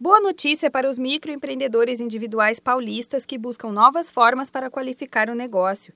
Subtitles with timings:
[0.00, 5.92] Boa notícia para os microempreendedores individuais paulistas que buscam novas formas para qualificar o negócio.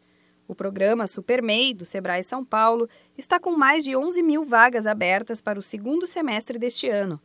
[0.48, 5.40] O programa SuperMEI, do Sebrae São Paulo, está com mais de 11 mil vagas abertas
[5.40, 7.20] para o segundo semestre deste ano.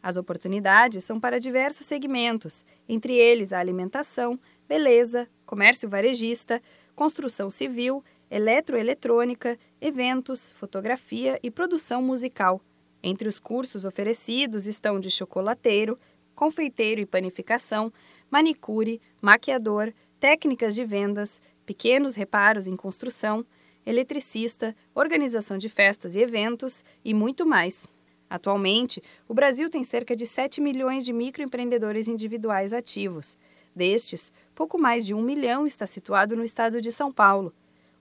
[0.00, 4.38] As oportunidades são para diversos segmentos, entre eles a alimentação,
[4.68, 6.62] beleza, comércio varejista,
[6.94, 12.60] construção civil, eletroeletrônica, eventos, fotografia e produção musical.
[13.02, 15.98] Entre os cursos oferecidos estão de chocolateiro,
[16.40, 17.92] confeiteiro e panificação,
[18.30, 23.44] manicure, maquiador, técnicas de vendas, pequenos reparos em construção,
[23.84, 27.92] eletricista, organização de festas e eventos e muito mais.
[28.30, 33.36] Atualmente, o Brasil tem cerca de 7 milhões de microempreendedores individuais ativos.
[33.76, 37.52] Destes, pouco mais de um milhão está situado no estado de São Paulo.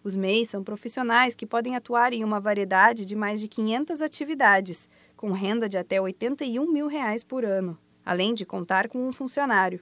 [0.01, 4.87] Os MEIs são profissionais que podem atuar em uma variedade de mais de 500 atividades,
[5.17, 9.81] com renda de até 81 mil reais por ano além de contar com um funcionário.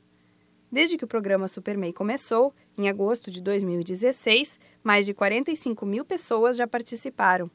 [0.72, 6.58] Desde que o programa SuperMEI começou, em agosto de 2016, mais de 45 mil pessoas
[6.58, 7.50] já participaram.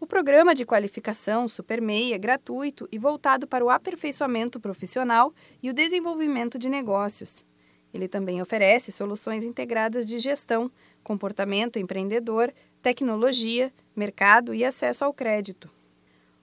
[0.00, 5.74] O programa de qualificação SuperMEI é gratuito e voltado para o aperfeiçoamento profissional e o
[5.74, 7.44] desenvolvimento de negócios.
[7.92, 10.70] Ele também oferece soluções integradas de gestão,
[11.02, 15.70] comportamento empreendedor, tecnologia, mercado e acesso ao crédito.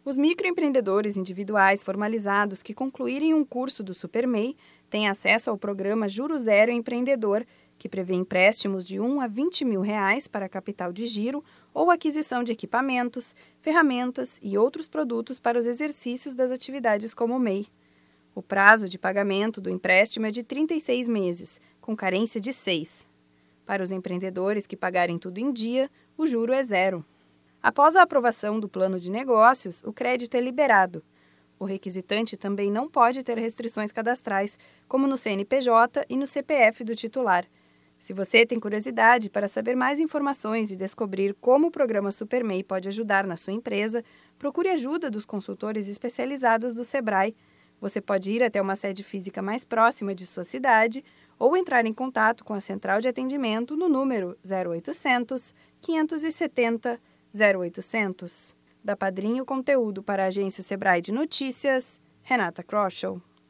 [0.05, 4.55] Os microempreendedores individuais formalizados que concluírem um curso do SuperMEI
[4.87, 7.43] têm acesso ao programa Juro Zero Empreendedor,
[7.79, 12.43] que prevê empréstimos de 1 a 20 mil reais para capital de giro ou aquisição
[12.43, 17.65] de equipamentos, ferramentas e outros produtos para os exercícios das atividades como MEI.
[18.35, 23.07] O prazo de pagamento do empréstimo é de 36 meses, com carência de 6.
[23.65, 27.03] Para os empreendedores que pagarem tudo em dia, o juro é zero.
[27.65, 31.03] Após a aprovação do plano de negócios, o crédito é liberado.
[31.57, 34.55] O requisitante também não pode ter restrições cadastrais,
[34.87, 37.43] como no CNPJ e no CPF do titular.
[37.97, 42.87] Se você tem curiosidade para saber mais informações e descobrir como o programa SuperMEI pode
[42.87, 44.03] ajudar na sua empresa,
[44.37, 47.35] procure ajuda dos consultores especializados do Sebrae.
[47.81, 51.03] Você pode ir até uma sede física mais próxima de sua cidade
[51.39, 57.01] ou entrar em contato com a central de atendimento no número 0800 570
[57.35, 58.55] 0800.
[58.83, 63.21] Da Padrinho Conteúdo para a agência Sebrae de Notícias, Renata Kroschel.